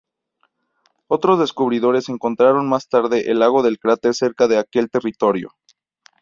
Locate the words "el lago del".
3.29-3.77